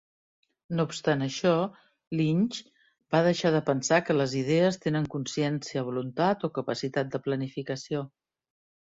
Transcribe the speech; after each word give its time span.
No 0.77 0.85
obstant 0.89 1.19
això, 1.25 1.51
Lynch 2.21 2.57
va 3.17 3.23
deixar 3.29 3.53
de 3.57 3.63
pensar 3.69 4.01
que 4.09 4.17
les 4.19 4.35
idees 4.43 4.83
tenen 4.89 5.09
consciència, 5.19 5.87
voluntat 5.95 6.51
o 6.51 6.55
capacitat 6.61 7.17
de 7.17 7.27
planificació. 7.31 8.07